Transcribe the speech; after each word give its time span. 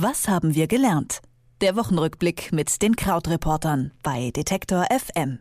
Was 0.00 0.28
haben 0.28 0.54
wir 0.54 0.68
gelernt? 0.68 1.22
Der 1.60 1.74
Wochenrückblick 1.74 2.52
mit 2.52 2.82
den 2.82 2.94
Krautreportern 2.94 3.90
bei 4.04 4.30
Detektor 4.30 4.86
FM. 4.96 5.40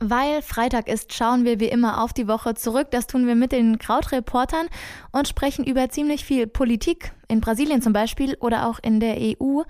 Weil 0.00 0.40
Freitag 0.40 0.88
ist, 0.88 1.12
schauen 1.12 1.44
wir 1.44 1.60
wie 1.60 1.68
immer 1.68 2.02
auf 2.02 2.14
die 2.14 2.28
Woche 2.28 2.54
zurück. 2.54 2.88
Das 2.92 3.06
tun 3.06 3.26
wir 3.26 3.34
mit 3.34 3.52
den 3.52 3.78
Krautreportern 3.78 4.68
und 5.12 5.28
sprechen 5.28 5.66
über 5.66 5.90
ziemlich 5.90 6.24
viel 6.24 6.46
Politik, 6.46 7.12
in 7.28 7.42
Brasilien 7.42 7.82
zum 7.82 7.92
Beispiel 7.92 8.38
oder 8.40 8.66
auch 8.66 8.78
in 8.78 9.00
der 9.00 9.18
EU, 9.20 9.64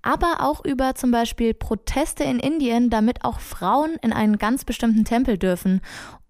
aber 0.00 0.36
auch 0.40 0.64
über 0.64 0.94
zum 0.94 1.10
Beispiel 1.10 1.52
Proteste 1.52 2.24
in 2.24 2.38
Indien, 2.38 2.88
damit 2.88 3.22
auch 3.22 3.38
Frauen 3.38 3.96
in 4.00 4.14
einen 4.14 4.38
ganz 4.38 4.64
bestimmten 4.64 5.04
Tempel 5.04 5.36
dürfen. 5.36 5.82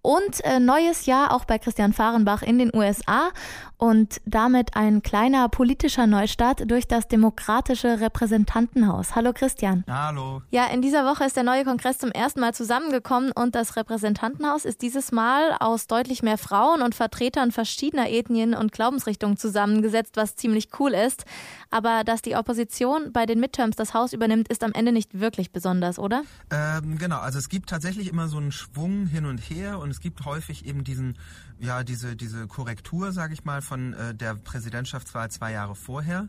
Und 0.05 0.43
äh, 0.43 0.59
neues 0.59 1.05
Jahr 1.05 1.31
auch 1.31 1.45
bei 1.45 1.57
Christian 1.57 1.93
Fahrenbach 1.93 2.41
in 2.41 2.59
den 2.59 2.75
USA 2.75 3.31
und 3.77 4.19
damit 4.25 4.75
ein 4.75 5.01
kleiner 5.01 5.47
politischer 5.47 6.07
Neustart 6.07 6.69
durch 6.69 6.87
das 6.87 7.07
demokratische 7.07 8.01
Repräsentantenhaus. 8.01 9.15
Hallo 9.15 9.31
Christian. 9.33 9.85
Hallo. 9.89 10.41
Ja, 10.51 10.67
in 10.67 10.81
dieser 10.81 11.05
Woche 11.05 11.23
ist 11.23 11.37
der 11.37 11.43
neue 11.43 11.63
Kongress 11.63 11.99
zum 11.99 12.11
ersten 12.11 12.41
Mal 12.41 12.53
zusammengekommen 12.53 13.31
und 13.31 13.55
das 13.55 13.77
Repräsentantenhaus 13.77 14.65
ist 14.65 14.81
dieses 14.81 15.13
Mal 15.13 15.55
aus 15.59 15.87
deutlich 15.87 16.21
mehr 16.21 16.37
Frauen 16.37 16.81
und 16.81 16.95
Vertretern 16.95 17.53
verschiedener 17.53 18.09
Ethnien 18.09 18.53
und 18.53 18.73
Glaubensrichtungen 18.73 19.37
zusammengesetzt, 19.37 20.17
was 20.17 20.35
ziemlich 20.35 20.69
cool 20.79 20.93
ist. 20.93 21.23
Aber 21.71 22.03
dass 22.03 22.21
die 22.21 22.35
Opposition 22.35 23.11
bei 23.13 23.25
den 23.25 23.39
Midterms 23.39 23.77
das 23.77 23.93
Haus 23.93 24.11
übernimmt, 24.13 24.47
ist 24.49 24.63
am 24.63 24.73
Ende 24.73 24.91
nicht 24.91 25.19
wirklich 25.19 25.51
besonders, 25.51 25.97
oder? 25.97 26.23
Ähm, 26.51 26.97
genau, 26.97 27.19
also 27.19 27.39
es 27.39 27.49
gibt 27.49 27.69
tatsächlich 27.69 28.09
immer 28.09 28.27
so 28.27 28.37
einen 28.37 28.51
Schwung 28.51 29.07
hin 29.07 29.25
und 29.25 29.39
her 29.39 29.79
und 29.79 29.92
es 29.93 29.99
gibt 29.99 30.25
häufig 30.25 30.65
eben 30.65 30.83
diesen, 30.83 31.17
ja, 31.59 31.83
diese, 31.83 32.15
diese 32.15 32.47
Korrektur, 32.47 33.11
sage 33.11 33.33
ich 33.35 33.45
mal, 33.45 33.61
von 33.61 33.93
äh, 33.93 34.15
der 34.15 34.35
Präsidentschaftswahl 34.35 35.29
zwei 35.29 35.51
Jahre 35.51 35.75
vorher. 35.75 36.27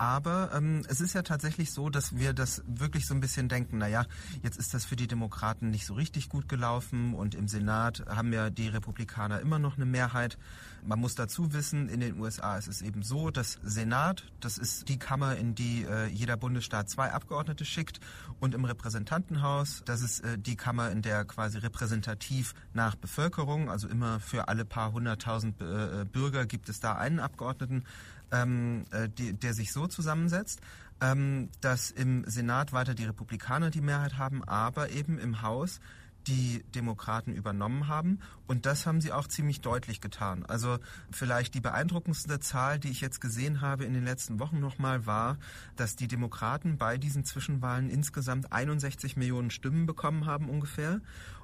Aber 0.00 0.48
ähm, 0.54 0.82
es 0.88 1.02
ist 1.02 1.12
ja 1.12 1.20
tatsächlich 1.20 1.72
so, 1.72 1.90
dass 1.90 2.16
wir 2.16 2.32
das 2.32 2.62
wirklich 2.66 3.06
so 3.06 3.12
ein 3.12 3.20
bisschen 3.20 3.50
denken, 3.50 3.76
naja, 3.76 4.06
jetzt 4.42 4.56
ist 4.56 4.72
das 4.72 4.86
für 4.86 4.96
die 4.96 5.06
Demokraten 5.06 5.68
nicht 5.68 5.84
so 5.84 5.92
richtig 5.92 6.30
gut 6.30 6.48
gelaufen 6.48 7.12
und 7.12 7.34
im 7.34 7.48
Senat 7.48 8.06
haben 8.08 8.32
ja 8.32 8.48
die 8.48 8.68
Republikaner 8.68 9.40
immer 9.40 9.58
noch 9.58 9.76
eine 9.76 9.84
Mehrheit. 9.84 10.38
Man 10.82 11.00
muss 11.00 11.16
dazu 11.16 11.52
wissen, 11.52 11.90
in 11.90 12.00
den 12.00 12.18
USA 12.18 12.56
ist 12.56 12.68
es 12.68 12.80
eben 12.80 13.02
so, 13.02 13.30
dass 13.30 13.58
Senat, 13.62 14.24
das 14.40 14.56
ist 14.56 14.88
die 14.88 14.98
Kammer, 14.98 15.36
in 15.36 15.54
die 15.54 15.84
äh, 15.84 16.06
jeder 16.06 16.38
Bundesstaat 16.38 16.88
zwei 16.88 17.12
Abgeordnete 17.12 17.66
schickt 17.66 18.00
und 18.40 18.54
im 18.54 18.64
Repräsentantenhaus, 18.64 19.82
das 19.84 20.00
ist 20.00 20.20
äh, 20.20 20.38
die 20.38 20.56
Kammer, 20.56 20.90
in 20.92 21.02
der 21.02 21.26
quasi 21.26 21.58
repräsentativ 21.58 22.54
nach 22.72 22.96
Bevölkerung, 22.96 23.68
also 23.68 23.86
immer 23.86 24.18
für 24.18 24.48
alle 24.48 24.64
paar 24.64 24.92
hunderttausend 24.92 25.60
äh, 25.60 26.06
Bürger 26.10 26.46
gibt 26.46 26.70
es 26.70 26.80
da 26.80 26.96
einen 26.96 27.20
Abgeordneten 27.20 27.84
ähm, 28.32 28.84
äh, 28.90 29.08
die, 29.08 29.32
der 29.32 29.54
sich 29.54 29.72
so 29.72 29.86
zusammensetzt, 29.90 30.60
ähm, 31.00 31.50
dass 31.60 31.90
im 31.90 32.24
Senat 32.26 32.72
weiter 32.72 32.94
die 32.94 33.04
Republikaner 33.04 33.70
die 33.70 33.80
Mehrheit 33.80 34.18
haben, 34.18 34.44
aber 34.44 34.90
eben 34.90 35.18
im 35.18 35.42
Haus 35.42 35.80
die 36.26 36.62
Demokraten 36.74 37.34
übernommen 37.34 37.88
haben. 37.88 38.20
Und 38.46 38.66
das 38.66 38.86
haben 38.86 39.00
sie 39.00 39.12
auch 39.12 39.26
ziemlich 39.26 39.60
deutlich 39.60 40.00
getan. 40.00 40.44
Also 40.46 40.78
vielleicht 41.10 41.54
die 41.54 41.60
beeindruckendste 41.60 42.40
Zahl, 42.40 42.78
die 42.78 42.90
ich 42.90 43.00
jetzt 43.00 43.20
gesehen 43.20 43.60
habe 43.60 43.84
in 43.84 43.94
den 43.94 44.04
letzten 44.04 44.38
Wochen 44.38 44.60
nochmal, 44.60 45.06
war, 45.06 45.38
dass 45.76 45.96
die 45.96 46.08
Demokraten 46.08 46.78
bei 46.78 46.98
diesen 46.98 47.24
Zwischenwahlen 47.24 47.88
insgesamt 47.88 48.52
61 48.52 49.16
Millionen 49.16 49.50
Stimmen 49.50 49.86
bekommen 49.86 50.26
haben 50.26 50.48
ungefähr. 50.48 51.00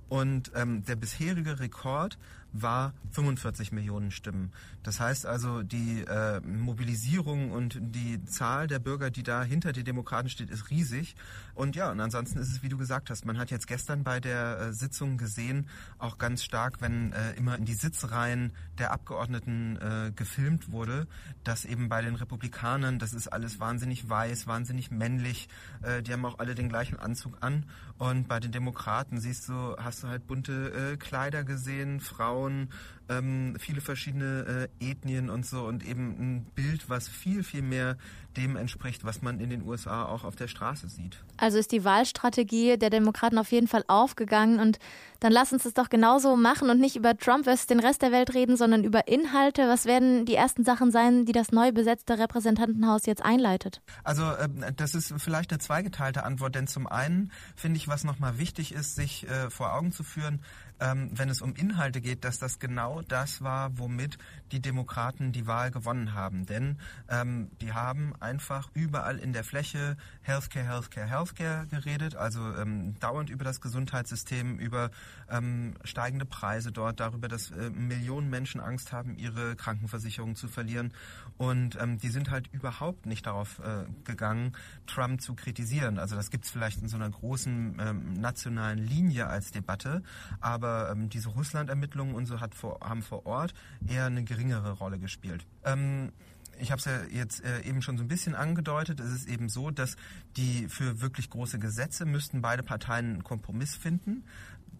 Und 0.08 0.52
ähm, 0.54 0.84
der 0.84 0.96
bisherige 0.96 1.58
Rekord 1.58 2.18
war 2.62 2.94
45 3.10 3.72
Millionen 3.72 4.10
Stimmen. 4.10 4.52
Das 4.82 5.00
heißt 5.00 5.26
also, 5.26 5.62
die 5.62 6.02
äh, 6.02 6.40
Mobilisierung 6.40 7.50
und 7.50 7.78
die 7.80 8.24
Zahl 8.24 8.66
der 8.66 8.78
Bürger, 8.78 9.10
die 9.10 9.22
da 9.22 9.42
hinter 9.42 9.72
den 9.72 9.84
Demokraten 9.84 10.28
steht, 10.28 10.50
ist 10.50 10.70
riesig. 10.70 11.16
Und 11.54 11.77
ja, 11.77 11.90
und 11.90 12.00
ansonsten 12.00 12.38
ist 12.38 12.50
es, 12.50 12.62
wie 12.62 12.68
du 12.68 12.77
gesagt 12.77 13.10
hast, 13.10 13.24
man 13.24 13.38
hat 13.38 13.50
jetzt 13.50 13.66
gestern 13.66 14.04
bei 14.04 14.20
der 14.20 14.58
äh, 14.58 14.72
Sitzung 14.72 15.18
gesehen, 15.18 15.68
auch 15.98 16.18
ganz 16.18 16.45
stark, 16.45 16.80
wenn 16.80 17.12
äh, 17.12 17.33
immer 17.33 17.56
in 17.56 17.64
die 17.64 17.74
Sitzreihen 17.74 18.52
der 18.78 18.92
Abgeordneten 18.92 19.77
äh, 19.77 20.12
gefilmt 20.14 20.70
wurde, 20.70 21.06
dass 21.45 21.64
eben 21.64 21.89
bei 21.89 22.02
den 22.02 22.14
Republikanern, 22.14 22.98
das 22.98 23.12
ist 23.12 23.28
alles 23.28 23.58
wahnsinnig 23.58 24.08
weiß, 24.08 24.46
wahnsinnig 24.46 24.90
männlich, 24.90 25.48
äh, 25.83 26.02
die 26.02 26.12
haben 26.12 26.24
auch 26.24 26.39
alle 26.39 26.55
den 26.55 26.68
gleichen 26.68 26.98
Anzug 26.98 27.39
an. 27.40 27.66
Und 27.98 28.28
bei 28.28 28.40
den 28.40 28.52
Demokraten 28.52 29.20
siehst 29.20 29.48
du, 29.48 29.77
hast 29.78 29.95
du 30.02 30.08
halt 30.08 30.27
bunte 30.27 30.92
äh, 30.92 30.96
Kleider 30.96 31.45
gesehen, 31.45 32.01
Frauen, 32.01 32.27
Frauen, 32.36 32.68
ähm, 33.08 33.57
viele 33.58 33.80
verschiedene 33.80 34.68
äh, 34.80 34.90
Ethnien 34.90 35.30
und 35.30 35.46
so 35.46 35.64
und 35.64 35.86
eben 35.86 36.11
ein 36.18 36.45
Bild, 36.55 36.89
was 36.89 37.08
viel, 37.08 37.45
viel 37.45 37.62
mehr 37.62 37.96
dem 38.36 38.57
entspricht, 38.57 39.05
was 39.05 39.23
man 39.23 39.40
in 39.40 39.51
den 39.51 39.62
USA 39.62 40.05
auch 40.05 40.24
auf 40.24 40.36
der 40.36 40.48
Straße 40.48 40.89
sieht. 40.89 41.23
Also 41.36 41.58
ist 41.58 41.73
die 41.73 41.84
Wahlstrategie 41.84 42.77
der 42.77 42.90
Demokraten 42.90 43.39
auf 43.39 43.52
jeden 43.52 43.68
Fall 43.68 43.84
aufgegangen 43.86 44.58
und 44.58 44.79
dann 45.20 45.32
lass 45.32 45.52
uns 45.52 45.64
das 45.64 45.74
doch 45.74 45.88
genauso 45.88 46.36
machen 46.36 46.70
und 46.70 46.80
nicht 46.80 46.96
über 46.96 47.16
Trump 47.16 47.44
versus 47.44 47.66
den 47.66 47.80
Rest 47.80 48.02
der 48.02 48.12
Welt 48.12 48.34
reden, 48.34 48.56
sondern 48.56 48.84
über 48.84 49.08
Inhalte. 49.08 49.68
Was 49.68 49.84
werden 49.84 50.24
die 50.24 50.34
ersten 50.34 50.64
Sachen 50.64 50.90
sein, 50.90 51.24
die 51.24 51.32
das 51.32 51.52
neu 51.52 51.72
besetzte 51.72 52.18
Repräsentantenhaus 52.18 53.06
jetzt 53.06 53.24
einleitet? 53.24 53.80
Also 54.04 54.24
ähm, 54.24 54.64
das 54.77 54.94
ist 54.94 55.14
vielleicht 55.18 55.50
eine 55.50 55.58
zweigeteilte 55.58 56.24
Antwort, 56.24 56.54
denn 56.54 56.66
zum 56.66 56.86
einen 56.86 57.32
finde 57.54 57.78
ich, 57.78 57.88
was 57.88 58.04
nochmal 58.04 58.38
wichtig 58.38 58.72
ist, 58.72 58.94
sich 58.94 59.28
äh, 59.28 59.50
vor 59.50 59.74
Augen 59.74 59.92
zu 59.92 60.02
führen, 60.02 60.40
ähm, 60.81 61.11
wenn 61.13 61.29
es 61.29 61.41
um 61.41 61.55
Inhalte 61.55 62.01
geht, 62.01 62.25
dass 62.25 62.39
das 62.39 62.59
genau 62.59 63.03
das 63.03 63.42
war, 63.42 63.79
womit 63.79 64.19
die 64.53 64.61
Demokraten 64.61 65.33
die 65.33 65.47
Wahl 65.47 65.70
gewonnen 65.70 66.14
haben. 66.14 66.47
Denn 66.47 66.79
ähm, 67.09 67.51
die 67.61 67.73
haben 67.73 68.14
einfach 68.20 68.70
überall 68.75 69.19
in 69.19 69.33
der 69.33 69.45
Fläche 69.45 69.97
Healthcare, 70.23 70.67
Healthcare, 70.67 71.09
Healthcare 71.09 71.67
geredet, 71.67 72.17
also 72.17 72.41
ähm, 72.57 72.98
dauernd 73.01 73.31
über 73.31 73.45
das 73.45 73.61
Gesundheitssystem, 73.61 74.59
über 74.59 74.91
ähm, 75.31 75.75
steigende 75.85 76.27
Preise 76.27 76.73
dort, 76.73 77.01
darüber, 77.01 77.29
dass 77.29 77.51
äh, 77.51 77.70
Millionen 77.70 78.29
Menschen 78.31 78.61
Angst 78.61 78.93
haben, 78.93 79.17
ihre 79.17 79.57
Krankenversicherung 79.57 80.37
zu 80.37 80.48
verlieren. 80.48 80.93
Und 81.39 81.77
ähm, 81.81 81.98
die 81.98 82.08
sind 82.08 82.31
halt 82.31 82.48
überhaupt 82.53 83.07
nicht 83.07 83.27
darauf 83.27 83.58
äh, 83.61 83.85
gegangen, 84.05 84.53
Trump 84.87 85.20
zu 85.20 85.35
kritisieren. 85.35 85.98
Also 85.98 86.17
das 86.17 86.31
gibt 86.31 86.45
es 86.45 86.51
vielleicht 86.51 86.81
in 86.81 86.89
so 86.89 86.97
einer 86.97 87.11
großen 87.11 87.77
ähm, 87.81 88.13
nationalen 88.14 88.79
Linie 88.79 89.27
als 89.27 89.51
Debatte, 89.51 90.03
aber 90.41 90.65
aber 90.66 90.90
ähm, 90.90 91.08
diese 91.08 91.28
Russland-Ermittlungen 91.30 92.14
und 92.14 92.27
so 92.27 92.40
hat 92.40 92.54
vor, 92.54 92.80
haben 92.82 93.02
vor 93.02 93.27
Ort 93.27 93.54
eher 93.86 94.06
eine 94.06 94.24
geringere 94.24 94.72
Rolle 94.72 94.98
gespielt. 94.98 95.46
Ähm, 95.64 96.12
ich 96.58 96.70
habe 96.70 96.78
es 96.78 96.86
ja 96.86 97.02
jetzt 97.10 97.44
äh, 97.44 97.62
eben 97.62 97.82
schon 97.82 97.98
so 97.98 98.04
ein 98.04 98.08
bisschen 98.08 98.34
angedeutet. 98.34 98.98
Es 99.00 99.12
ist 99.12 99.28
eben 99.28 99.48
so, 99.48 99.70
dass 99.70 99.96
die 100.36 100.68
für 100.68 101.00
wirklich 101.00 101.28
große 101.30 101.58
Gesetze 101.58 102.06
müssten 102.06 102.40
beide 102.40 102.62
Parteien 102.62 103.06
einen 103.06 103.24
Kompromiss 103.24 103.77
finden. 103.77 104.24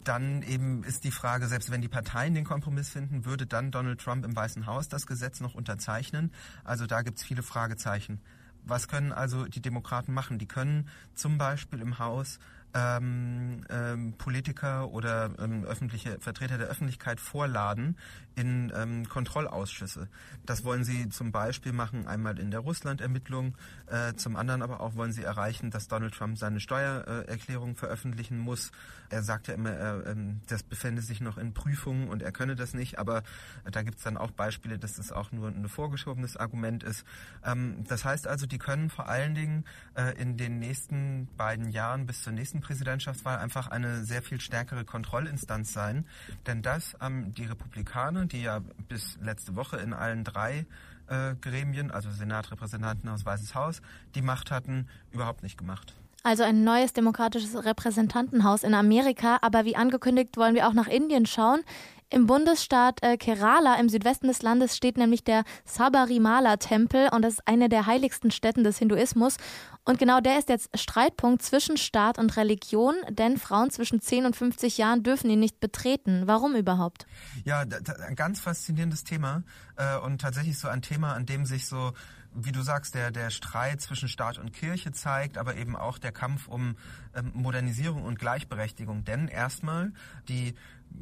Dann 0.03 0.41
eben 0.41 0.83
ist 0.83 1.03
die 1.03 1.11
Frage, 1.11 1.47
selbst 1.47 1.69
wenn 1.69 1.81
die 1.81 1.87
Parteien 1.87 2.33
den 2.33 2.45
Kompromiss 2.45 2.89
finden, 2.89 3.25
würde 3.25 3.45
dann 3.45 3.71
Donald 3.71 4.01
Trump 4.01 4.25
im 4.25 4.35
Weißen 4.35 4.65
Haus 4.65 4.89
das 4.89 5.05
Gesetz 5.05 5.39
noch 5.39 5.53
unterzeichnen? 5.53 6.31
Also 6.63 6.87
da 6.87 7.01
gibt 7.01 7.19
es 7.19 7.23
viele 7.23 7.43
Fragezeichen. 7.43 8.21
Was 8.63 8.87
können 8.87 9.11
also 9.11 9.45
die 9.45 9.61
Demokraten 9.61 10.13
machen? 10.13 10.39
Die 10.39 10.47
können 10.47 10.89
zum 11.13 11.37
Beispiel 11.37 11.79
im 11.79 11.99
Haus 11.99 12.39
ähm, 12.77 13.65
ähm, 13.69 14.13
Politiker 14.17 14.91
oder 14.91 15.31
ähm, 15.39 15.65
öffentliche 15.65 16.19
Vertreter 16.19 16.59
der 16.59 16.67
Öffentlichkeit 16.67 17.19
vorladen 17.19 17.97
in 18.35 18.71
ähm, 18.75 19.09
Kontrollausschüsse. 19.09 20.07
Das 20.45 20.63
wollen 20.63 20.83
sie 20.83 21.09
zum 21.09 21.31
Beispiel 21.31 21.73
machen, 21.73 22.07
einmal 22.07 22.37
in 22.37 22.51
der 22.51 22.59
Russland-Ermittlung, 22.59 23.57
äh, 23.87 24.13
zum 24.13 24.35
anderen 24.35 24.61
aber 24.61 24.81
auch 24.81 24.95
wollen 24.95 25.11
sie 25.11 25.23
erreichen, 25.23 25.71
dass 25.71 25.87
Donald 25.87 26.13
Trump 26.13 26.37
seine 26.37 26.59
Steuererklärung 26.59 27.75
veröffentlichen 27.75 28.37
muss. 28.37 28.71
Er 29.09 29.23
sagt 29.23 29.47
ja 29.47 29.55
immer, 29.55 29.71
er, 29.71 30.05
ähm, 30.05 30.41
das 30.47 30.61
befände 30.61 31.01
sich 31.01 31.19
noch 31.19 31.39
in 31.39 31.55
Prüfungen 31.55 32.09
und 32.09 32.21
er 32.21 32.31
könne 32.31 32.55
das 32.55 32.75
nicht, 32.75 32.99
aber 32.99 33.23
äh, 33.63 33.71
da 33.71 33.81
gibt 33.81 33.97
es 33.97 34.03
dann 34.03 34.17
auch 34.17 34.29
Beispiele, 34.29 34.77
dass 34.77 34.97
das 34.97 35.11
auch 35.11 35.31
nur 35.31 35.47
ein 35.47 35.67
vorgeschobenes 35.67 36.37
Argument 36.37 36.83
ist. 36.83 37.05
Ähm, 37.43 37.85
das 37.87 38.05
heißt 38.05 38.27
also, 38.27 38.45
die 38.45 38.59
können 38.59 38.91
vor 38.91 39.09
allen 39.09 39.33
Dingen 39.33 39.65
äh, 39.95 40.13
in 40.21 40.37
den 40.37 40.59
nächsten 40.59 41.27
beiden 41.37 41.69
Jahren 41.69 42.05
bis 42.05 42.21
zur 42.21 42.33
nächsten 42.33 42.61
Präsidentschaftswahl 42.67 43.37
einfach 43.37 43.67
eine 43.67 44.03
sehr 44.03 44.21
viel 44.21 44.41
stärkere 44.41 44.83
Kontrollinstanz 44.83 45.71
sein. 45.71 46.05
Denn 46.45 46.61
das 46.61 46.97
haben 46.99 47.33
die 47.33 47.45
Republikaner, 47.45 48.25
die 48.25 48.41
ja 48.41 48.59
bis 48.89 49.17
letzte 49.21 49.55
Woche 49.55 49.77
in 49.77 49.93
allen 49.93 50.25
drei 50.25 50.65
äh, 51.07 51.35
Gremien, 51.39 51.91
also 51.91 52.11
Senat, 52.11 52.51
Repräsentantenhaus, 52.51 53.25
Weißes 53.25 53.55
Haus, 53.55 53.81
die 54.15 54.21
Macht 54.21 54.51
hatten, 54.51 54.87
überhaupt 55.11 55.43
nicht 55.43 55.57
gemacht. 55.57 55.95
Also 56.23 56.43
ein 56.43 56.65
neues 56.65 56.91
demokratisches 56.91 57.63
Repräsentantenhaus 57.63 58.63
in 58.63 58.73
Amerika, 58.73 59.37
aber 59.41 59.63
wie 59.63 59.77
angekündigt 59.77 60.35
wollen 60.35 60.55
wir 60.55 60.67
auch 60.67 60.73
nach 60.73 60.87
Indien 60.87 61.25
schauen. 61.25 61.61
Im 62.09 62.25
Bundesstaat 62.25 63.03
äh, 63.03 63.17
Kerala 63.17 63.75
im 63.75 63.89
Südwesten 63.89 64.27
des 64.27 64.41
Landes 64.41 64.77
steht 64.77 64.97
nämlich 64.97 65.25
der 65.25 65.43
Sabarimala-Tempel 65.65 67.09
und 67.11 67.21
das 67.21 67.33
ist 67.33 67.47
eine 67.47 67.67
der 67.67 67.85
heiligsten 67.85 68.31
Stätten 68.31 68.63
des 68.63 68.77
Hinduismus. 68.77 69.35
Und 69.83 69.99
genau 69.99 70.21
der 70.21 70.39
ist 70.39 70.47
jetzt 70.47 70.69
Streitpunkt 70.77 71.41
zwischen 71.41 71.75
Staat 71.75 72.17
und 72.17 72.37
Religion, 72.37 72.95
denn 73.09 73.37
Frauen 73.37 73.71
zwischen 73.71 73.99
10 73.99 74.25
und 74.25 74.37
50 74.37 74.77
Jahren 74.77 75.03
dürfen 75.03 75.29
ihn 75.29 75.39
nicht 75.39 75.59
betreten. 75.59 76.23
Warum 76.27 76.55
überhaupt? 76.55 77.07
Ja, 77.43 77.65
ein 78.07 78.15
ganz 78.15 78.39
faszinierendes 78.39 79.03
Thema 79.03 79.43
äh, 79.75 79.97
und 79.97 80.21
tatsächlich 80.21 80.57
so 80.57 80.69
ein 80.69 80.81
Thema, 80.81 81.13
an 81.13 81.25
dem 81.25 81.45
sich 81.45 81.67
so 81.67 81.91
wie 82.39 82.51
du 82.51 82.61
sagst, 82.61 82.93
der, 82.93 83.09
der 83.11 83.31
Streit 83.31 83.81
zwischen 83.81 84.07
Staat 84.07 84.37
und 84.37 84.53
Kirche 84.53 84.91
zeigt, 84.91 85.37
aber 85.37 85.55
eben 85.55 85.75
auch 85.75 85.97
der 85.97 86.11
Kampf 86.11 86.47
um 86.47 86.75
ähm, 87.15 87.31
Modernisierung 87.33 88.03
und 88.03 88.19
Gleichberechtigung. 88.19 89.03
Denn 89.03 89.27
erstmal 89.27 89.91
die 90.29 90.53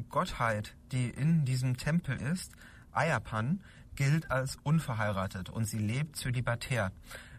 Gottheit, 0.09 0.75
die 0.91 1.09
in 1.09 1.43
diesem 1.43 1.75
Tempel 1.75 2.15
ist, 2.15 2.53
Ayapan, 2.91 3.61
gilt 3.95 4.31
als 4.31 4.57
unverheiratet 4.63 5.49
und 5.49 5.65
sie 5.65 5.79
lebt 5.79 6.15
zölibatär. 6.15 6.91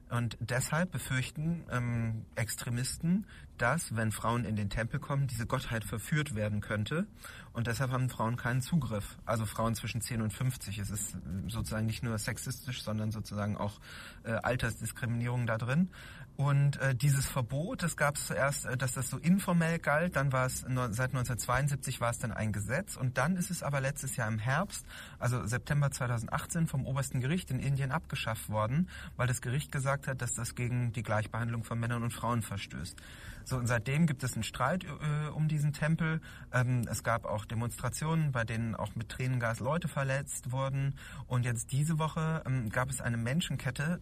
Und 0.08 0.37
deshalb 0.41 0.93
befürchten 0.93 1.64
ähm, 1.70 2.26
Extremisten, 2.37 3.26
dass, 3.58 3.97
wenn 3.97 4.12
Frauen 4.12 4.44
in 4.44 4.55
den 4.55 4.70
Tempel 4.70 5.00
kommen, 5.00 5.26
diese 5.26 5.47
Gottheit 5.47 5.85
verführt 5.85 6.35
werden 6.35 6.61
könnte. 6.61 7.06
Und 7.53 7.67
deshalb 7.67 7.91
haben 7.91 8.08
Frauen 8.08 8.37
keinen 8.37 8.61
Zugriff. 8.61 9.17
Also 9.25 9.47
Frauen 9.47 9.75
zwischen 9.75 10.00
10 10.00 10.23
und 10.23 10.32
50. 10.32 10.79
Es 10.79 10.91
ist 10.91 11.17
sozusagen 11.49 11.87
nicht 11.87 12.03
nur 12.03 12.19
sexistisch, 12.19 12.82
sondern 12.82 13.11
sozusagen 13.11 13.56
auch 13.56 13.81
äh, 14.25 14.32
Altersdiskriminierung 14.32 15.47
da 15.47 15.58
drin. 15.58 15.91
Und 16.37 16.79
äh, 16.81 16.94
dieses 16.94 17.27
Verbot, 17.27 17.83
das 17.83 17.97
gab 17.97 18.17
es 18.17 18.27
zuerst, 18.27 18.67
äh, 18.67 18.77
dass 18.77 18.93
das 18.93 19.09
so 19.09 19.17
informell 19.17 19.79
galt, 19.79 20.17
dann 20.17 20.33
war 20.33 20.47
es 20.47 20.61
seit 20.61 20.71
1972 21.15 22.00
war 22.00 22.11
es 22.11 22.19
dann 22.19 22.33
ein 22.33 22.53
Gesetz 22.53 22.97
und 22.97 23.17
dann 23.17 23.37
ist 23.37 23.50
es 23.50 23.62
aber 23.62 23.81
letztes 23.81 24.17
Jahr 24.17 24.29
im 24.29 24.38
Herbst, 24.38 24.85
also 25.19 25.47
September 25.47 25.91
2018 25.91 26.67
vom 26.67 26.85
obersten 26.85 27.21
Gericht 27.21 27.50
in 27.50 27.59
Indien 27.59 27.91
abgeschafft 27.91 28.50
worden, 28.50 28.91
weil 29.17 29.27
das 29.27 29.41
Gericht 29.41 29.73
gesagt 29.73 30.09
hat, 30.09 30.21
dass 30.21 30.35
das 30.35 30.55
gegen 30.55 30.93
die 30.93 31.03
Gleichbehandlung 31.03 31.65
von 31.65 31.81
Männern 31.81 32.03
und 32.03 32.12
Frauen 32.12 32.43
verstößt. 32.43 32.97
So, 33.44 33.56
und 33.56 33.69
seitdem 33.69 34.06
gibt 34.06 34.25
es 34.25 34.35
einen 34.35 34.43
Streit 34.43 34.85
äh, 34.85 35.29
um 35.29 35.47
diesen 35.47 35.73
Tempel. 35.73 36.21
Ähm, 36.53 36.83
es 36.91 37.05
gab 37.05 37.25
auch 37.25 37.44
Demonstrationen, 37.44 38.33
bei 38.33 38.43
denen 38.44 38.75
auch 38.75 38.97
mit 38.97 39.09
Tränengas 39.09 39.61
Leute 39.61 39.87
verletzt 39.87 40.50
wurden. 40.50 40.97
Und 41.29 41.44
jetzt 41.44 41.71
diese 41.71 42.00
Woche 42.00 42.43
ähm, 42.44 42.71
gab 42.71 42.91
es 42.91 43.00
eine 43.00 43.17
Menschenkette, 43.17 44.00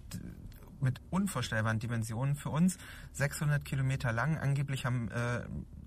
mit 0.85 1.01
unvorstellbaren 1.11 1.81
Dimensionen 1.81 2.37
für 2.37 2.51
uns. 2.51 2.79
600 3.13 3.65
Kilometer 3.65 4.13
lang. 4.13 4.39
Angeblich 4.39 4.87
haben 4.87 5.11
äh, 5.11 5.41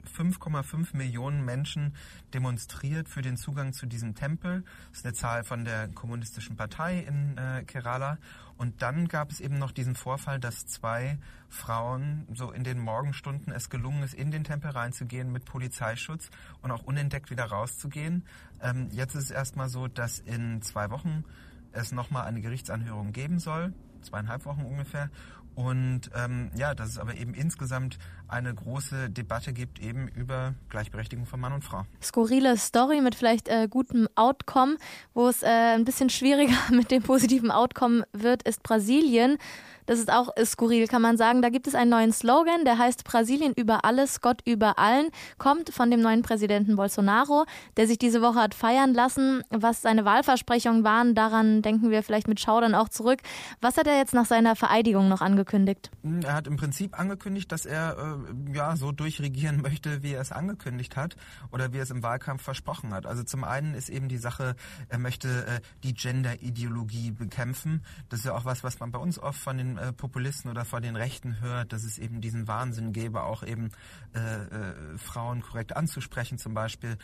5,5 0.08 0.96
Millionen 0.96 1.46
Menschen 1.46 1.94
demonstriert 2.34 3.08
für 3.10 3.22
den 3.22 3.38
Zugang 3.38 3.74
zu 3.74 3.86
diesem 3.86 4.16
Tempel. 4.16 4.64
Das 4.90 5.00
ist 5.00 5.06
eine 5.06 5.14
Zahl 5.14 5.44
von 5.44 5.66
der 5.66 5.88
Kommunistischen 5.90 6.56
Partei 6.56 7.00
in 7.00 7.38
äh, 7.38 7.64
Kerala. 7.64 8.18
Und 8.58 8.82
dann 8.82 9.08
gab 9.08 9.30
es 9.30 9.40
eben 9.40 9.60
noch 9.60 9.72
diesen 9.72 9.96
Vorfall, 9.96 10.40
dass 10.40 10.66
zwei 10.66 11.20
Frauen 11.48 12.26
so 12.34 12.52
in 12.52 12.64
den 12.64 12.80
Morgenstunden 12.80 13.54
es 13.54 13.70
gelungen 13.70 14.02
ist, 14.02 14.16
in 14.16 14.32
den 14.32 14.44
Tempel 14.44 14.72
reinzugehen 14.72 15.32
mit 15.32 15.46
Polizeischutz 15.46 16.32
und 16.62 16.72
auch 16.72 16.84
unentdeckt 16.84 17.30
wieder 17.30 17.46
rauszugehen. 17.46 18.26
Ähm, 18.62 18.90
jetzt 18.92 19.16
ist 19.16 19.26
es 19.26 19.32
erstmal 19.32 19.70
so, 19.70 19.88
dass 19.88 20.20
in 20.20 20.62
zwei 20.62 20.90
Wochen 20.90 21.24
es 21.72 21.92
nochmal 21.92 22.26
eine 22.26 22.42
Gerichtsanhörung 22.42 23.12
geben 23.12 23.38
soll 23.40 23.74
zweieinhalb 24.02 24.46
Wochen 24.46 24.62
ungefähr. 24.62 25.10
Und 25.58 26.12
ähm, 26.16 26.52
ja, 26.56 26.76
dass 26.76 26.90
es 26.90 27.00
aber 27.00 27.16
eben 27.16 27.34
insgesamt 27.34 27.98
eine 28.28 28.54
große 28.54 29.10
Debatte 29.10 29.54
gibt, 29.54 29.80
eben 29.80 30.08
über 30.10 30.54
Gleichberechtigung 30.70 31.26
von 31.26 31.40
Mann 31.40 31.52
und 31.52 31.64
Frau. 31.64 31.84
Skurrile 32.00 32.58
Story 32.58 33.02
mit 33.02 33.16
vielleicht 33.16 33.48
äh, 33.48 33.68
gutem 33.68 34.08
Outcome, 34.14 34.78
wo 35.16 35.28
es 35.28 35.42
äh, 35.42 35.48
ein 35.48 35.84
bisschen 35.84 36.12
schwieriger 36.12 36.58
mit 36.72 36.92
dem 36.92 37.02
positiven 37.02 37.50
Outcome 37.50 38.06
wird, 38.14 38.44
ist 38.44 38.62
Brasilien. 38.62 39.40
Das 39.88 40.00
ist 40.00 40.12
auch 40.12 40.30
skurril, 40.44 40.86
kann 40.88 41.02
man 41.02 41.16
sagen. 41.16 41.42
Da 41.42 41.48
gibt 41.48 41.66
es 41.66 41.74
einen 41.74 41.90
neuen 41.90 42.12
Slogan, 42.12 42.66
der 42.66 42.78
heißt 42.78 43.06
Brasilien 43.06 43.54
über 43.54 43.86
alles, 43.86 44.20
Gott 44.20 44.42
über 44.44 44.78
allen, 44.78 45.10
kommt 45.38 45.70
von 45.70 45.90
dem 45.90 46.02
neuen 46.02 46.24
Präsidenten 46.24 46.76
Bolsonaro, 46.76 47.46
der 47.78 47.88
sich 47.88 47.98
diese 47.98 48.22
Woche 48.22 48.42
hat 48.42 48.54
feiern 48.54 48.94
lassen. 48.94 49.44
Was 49.50 49.82
seine 49.82 50.04
Wahlversprechungen 50.04 50.84
waren, 50.84 51.16
daran 51.16 51.62
denken 51.62 51.90
wir 51.90 52.04
vielleicht 52.04 52.28
mit 52.28 52.42
Schaudern 52.42 52.76
auch 52.76 52.90
zurück. 52.90 53.20
Was 53.62 53.78
hat 53.78 53.87
er 53.88 53.98
jetzt 53.98 54.13
nach 54.13 54.25
seiner 54.25 54.56
Vereidigung 54.56 55.07
noch 55.07 55.22
angekündigt? 55.22 55.92
Er 56.24 56.34
hat 56.34 56.48
im 56.48 56.57
Prinzip 56.57 57.00
angekündigt, 57.00 57.51
dass 57.51 57.66
er 57.66 57.98
äh, 57.98 58.56
ja 58.56 58.75
so 58.75 58.92
durchregieren 58.92 59.62
möchte, 59.62 60.04
wie 60.04 60.13
er 60.13 60.22
es 60.22 60.31
angekündigt 60.31 60.95
hat 60.95 61.16
oder 61.51 61.74
wie 61.74 61.78
er 61.78 61.84
es 61.84 61.92
im 61.92 62.04
Wahlkampf 62.04 62.42
versprochen 62.42 62.94
hat. 62.94 63.06
Also 63.06 63.24
zum 63.24 63.44
einen 63.44 63.74
ist 63.74 63.89
eben 63.89 64.10
die 64.10 64.18
Sache, 64.18 64.56
er 64.89 65.00
möchte 65.00 65.45
äh, 65.45 65.60
die 65.84 65.94
Gender-Ideologie 65.94 67.12
bekämpfen. 67.12 67.84
Das 68.10 68.19
ist 68.19 68.25
ja 68.25 68.36
auch 68.36 68.45
was, 68.45 68.63
was 68.63 68.80
man 68.80 68.92
bei 68.92 69.00
uns 69.00 69.19
oft 69.19 69.39
von 69.39 69.57
den 69.57 69.78
äh, 69.78 69.94
Populisten 69.94 70.51
oder 70.51 70.66
vor 70.66 70.81
den 70.81 70.95
Rechten 70.95 71.39
hört, 71.42 71.74
dass 71.74 71.84
es 71.84 71.98
eben 71.98 72.22
diesen 72.22 72.48
Wahnsinn 72.48 72.94
gäbe, 72.94 73.24
auch 73.24 73.44
eben 73.44 73.72
äh, 74.13 74.19
äh, 74.19 74.98
Frauen 74.98 75.42
korrekt 75.42 75.75
anzusprechen 75.75 76.38
zum 76.38 76.54
Beispiel. 76.54 76.98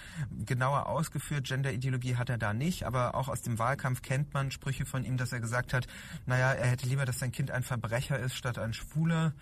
Genauer 0.45 0.87
ausgeführt, 0.87 1.47
Genderideologie 1.47 2.15
hat 2.15 2.29
er 2.29 2.37
da 2.37 2.53
nicht, 2.53 2.83
aber 2.83 3.15
auch 3.15 3.29
aus 3.29 3.41
dem 3.41 3.59
Wahlkampf 3.59 4.01
kennt 4.01 4.33
man 4.33 4.51
Sprüche 4.51 4.85
von 4.85 5.03
ihm, 5.03 5.17
dass 5.17 5.31
er 5.31 5.39
gesagt 5.39 5.73
hat, 5.73 5.87
naja, 6.25 6.51
er 6.51 6.72
hätte 6.73 6.87
lieber, 6.87 7.05
dass 7.05 7.19
sein 7.19 7.31
Kind 7.31 7.51
ein 7.51 7.63
Verbrecher 7.63 8.19
ist 8.19 8.35
statt 8.35 8.57
ein 8.57 8.73
Schwuler. 8.73 9.33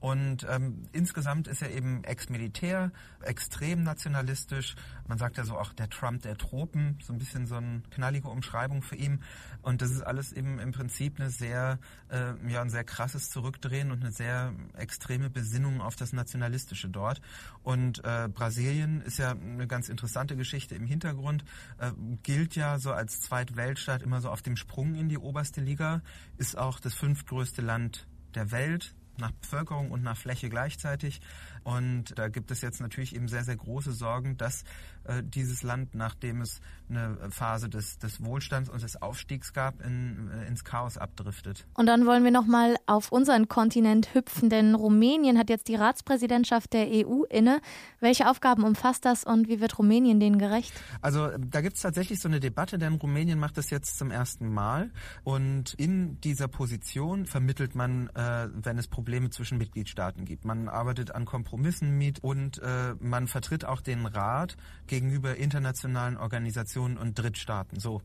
Und 0.00 0.46
ähm, 0.48 0.84
insgesamt 0.92 1.46
ist 1.46 1.60
er 1.60 1.70
eben 1.70 2.02
Ex-Militär, 2.04 2.90
extrem 3.22 3.82
nationalistisch. 3.82 4.74
Man 5.06 5.18
sagt 5.18 5.36
ja 5.36 5.44
so 5.44 5.58
auch 5.58 5.74
der 5.74 5.90
Trump 5.90 6.22
der 6.22 6.38
Tropen, 6.38 6.98
so 7.02 7.12
ein 7.12 7.18
bisschen 7.18 7.46
so 7.46 7.56
eine 7.56 7.82
knallige 7.90 8.28
Umschreibung 8.28 8.82
für 8.82 8.96
ihn. 8.96 9.22
Und 9.60 9.82
das 9.82 9.90
ist 9.90 10.00
alles 10.00 10.32
eben 10.32 10.58
im 10.58 10.72
Prinzip 10.72 11.20
eine 11.20 11.28
sehr, 11.28 11.78
äh, 12.08 12.32
ja, 12.50 12.62
ein 12.62 12.70
sehr 12.70 12.84
krasses 12.84 13.28
Zurückdrehen 13.28 13.90
und 13.90 14.02
eine 14.02 14.12
sehr 14.12 14.54
extreme 14.74 15.28
Besinnung 15.28 15.82
auf 15.82 15.96
das 15.96 16.14
Nationalistische 16.14 16.88
dort. 16.88 17.20
Und 17.62 18.02
äh, 18.02 18.28
Brasilien 18.32 19.02
ist 19.02 19.18
ja 19.18 19.32
eine 19.32 19.66
ganz 19.66 19.90
interessante 19.90 20.34
Geschichte 20.34 20.74
im 20.74 20.86
Hintergrund, 20.86 21.44
äh, 21.78 21.92
gilt 22.22 22.56
ja 22.56 22.78
so 22.78 22.92
als 22.92 23.20
Zweitweltstaat 23.20 24.02
immer 24.02 24.22
so 24.22 24.30
auf 24.30 24.40
dem 24.40 24.56
Sprung 24.56 24.94
in 24.94 25.10
die 25.10 25.18
oberste 25.18 25.60
Liga, 25.60 26.00
ist 26.38 26.56
auch 26.56 26.80
das 26.80 26.94
fünftgrößte 26.94 27.60
Land 27.60 28.06
der 28.34 28.50
Welt, 28.50 28.94
nach 29.18 29.32
Bevölkerung 29.32 29.90
und 29.90 30.02
nach 30.02 30.16
Fläche 30.16 30.48
gleichzeitig. 30.48 31.20
Und 31.62 32.18
da 32.18 32.28
gibt 32.28 32.50
es 32.50 32.62
jetzt 32.62 32.80
natürlich 32.80 33.14
eben 33.14 33.28
sehr, 33.28 33.44
sehr 33.44 33.56
große 33.56 33.92
Sorgen, 33.92 34.36
dass 34.36 34.64
äh, 35.04 35.22
dieses 35.22 35.62
Land, 35.62 35.94
nachdem 35.94 36.40
es 36.40 36.60
eine 36.88 37.30
Phase 37.30 37.68
des, 37.68 37.98
des 37.98 38.24
Wohlstands 38.24 38.70
und 38.70 38.82
des 38.82 39.00
Aufstiegs 39.00 39.52
gab, 39.52 39.84
in, 39.84 40.30
äh, 40.30 40.46
ins 40.46 40.64
Chaos 40.64 40.96
abdriftet. 40.96 41.66
Und 41.74 41.86
dann 41.86 42.06
wollen 42.06 42.24
wir 42.24 42.30
nochmal 42.30 42.76
auf 42.86 43.12
unseren 43.12 43.48
Kontinent 43.48 44.14
hüpfen, 44.14 44.48
denn 44.48 44.74
Rumänien 44.74 45.38
hat 45.38 45.50
jetzt 45.50 45.68
die 45.68 45.74
Ratspräsidentschaft 45.74 46.72
der 46.72 46.88
EU 46.88 47.24
inne. 47.24 47.60
Welche 48.00 48.28
Aufgaben 48.28 48.64
umfasst 48.64 49.04
das 49.04 49.24
und 49.24 49.48
wie 49.48 49.60
wird 49.60 49.78
Rumänien 49.78 50.18
denen 50.18 50.38
gerecht? 50.38 50.72
Also 51.02 51.28
da 51.38 51.60
gibt 51.60 51.76
es 51.76 51.82
tatsächlich 51.82 52.20
so 52.20 52.28
eine 52.28 52.40
Debatte, 52.40 52.78
denn 52.78 52.94
Rumänien 52.94 53.38
macht 53.38 53.58
das 53.58 53.70
jetzt 53.70 53.98
zum 53.98 54.10
ersten 54.10 54.52
Mal. 54.52 54.90
Und 55.24 55.74
in 55.74 56.20
dieser 56.22 56.48
Position 56.48 57.26
vermittelt 57.26 57.74
man, 57.74 58.08
äh, 58.14 58.48
wenn 58.52 58.78
es 58.78 58.88
Probleme 58.88 58.99
zwischen 59.30 59.58
Mitgliedstaaten 59.58 60.24
gibt. 60.24 60.44
Man 60.44 60.68
arbeitet 60.68 61.14
an 61.14 61.24
Kompromissen 61.24 61.96
mit 61.98 62.22
und 62.22 62.58
äh, 62.62 62.94
man 63.00 63.28
vertritt 63.28 63.64
auch 63.64 63.80
den 63.80 64.06
Rat 64.06 64.56
gegenüber 64.86 65.36
internationalen 65.36 66.16
Organisationen 66.16 66.96
und 66.96 67.18
Drittstaaten. 67.18 67.80
So. 67.80 68.02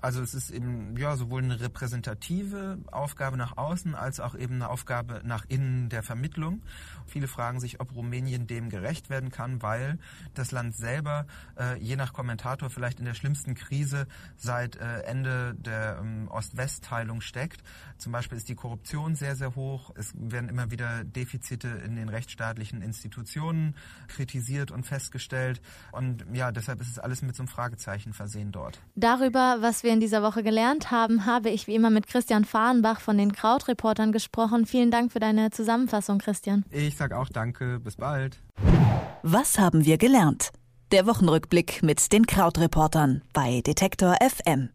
Also 0.00 0.22
es 0.22 0.32
ist 0.32 0.50
eben 0.50 0.96
ja 0.96 1.16
sowohl 1.16 1.42
eine 1.42 1.60
repräsentative 1.60 2.78
Aufgabe 2.92 3.36
nach 3.36 3.56
außen 3.56 3.94
als 3.94 4.20
auch 4.20 4.36
eben 4.36 4.54
eine 4.54 4.70
Aufgabe 4.70 5.22
nach 5.24 5.44
innen 5.48 5.88
der 5.88 6.02
Vermittlung. 6.02 6.62
Viele 7.06 7.26
fragen 7.26 7.58
sich, 7.58 7.80
ob 7.80 7.94
Rumänien 7.94 8.46
dem 8.46 8.68
gerecht 8.68 9.10
werden 9.10 9.30
kann, 9.30 9.60
weil 9.60 9.98
das 10.34 10.52
Land 10.52 10.76
selber 10.76 11.26
äh, 11.58 11.78
je 11.82 11.96
nach 11.96 12.12
Kommentator 12.12 12.70
vielleicht 12.70 13.00
in 13.00 13.06
der 13.06 13.14
schlimmsten 13.14 13.54
Krise 13.54 14.06
seit 14.36 14.76
äh, 14.76 15.00
Ende 15.00 15.54
der 15.58 15.98
ähm, 16.00 16.28
Ost-West-Teilung 16.28 17.20
steckt. 17.20 17.62
Zum 17.96 18.12
Beispiel 18.12 18.38
ist 18.38 18.48
die 18.48 18.54
Korruption 18.54 19.16
sehr, 19.16 19.34
sehr 19.34 19.56
hoch. 19.56 19.90
Es 19.96 20.12
werden 20.14 20.48
immer 20.48 20.70
wieder 20.70 21.02
Defizite 21.02 21.68
in 21.68 21.96
den 21.96 22.08
rechtsstaatlichen 22.08 22.82
Institutionen 22.82 23.74
kritisiert 24.06 24.70
und 24.70 24.84
festgestellt. 24.84 25.60
Und 25.90 26.24
ja, 26.32 26.52
deshalb 26.52 26.80
ist 26.80 26.88
es 26.88 26.98
alles 27.00 27.22
mit 27.22 27.34
so 27.34 27.42
einem 27.42 27.48
Fragezeichen 27.48 28.12
versehen 28.12 28.52
dort. 28.52 28.80
Darüber, 28.94 29.58
was 29.60 29.82
wir 29.82 29.87
wir 29.88 29.94
in 29.94 30.00
dieser 30.00 30.22
Woche 30.22 30.42
gelernt 30.42 30.90
haben, 30.90 31.24
habe 31.24 31.48
ich 31.48 31.66
wie 31.66 31.74
immer 31.74 31.88
mit 31.88 32.06
Christian 32.06 32.44
Fahrenbach 32.44 33.00
von 33.00 33.16
den 33.16 33.32
Krautreportern 33.32 34.12
gesprochen. 34.12 34.66
Vielen 34.66 34.90
Dank 34.90 35.12
für 35.12 35.18
deine 35.18 35.50
Zusammenfassung, 35.50 36.18
Christian. 36.18 36.66
Ich 36.70 36.94
sage 36.94 37.16
auch 37.16 37.30
danke. 37.30 37.80
Bis 37.80 37.96
bald. 37.96 38.38
Was 39.22 39.58
haben 39.58 39.86
wir 39.86 39.96
gelernt? 39.96 40.50
Der 40.92 41.06
Wochenrückblick 41.06 41.82
mit 41.82 42.12
den 42.12 42.26
Krautreportern 42.26 43.22
bei 43.32 43.62
Detektor 43.62 44.16
FM. 44.20 44.68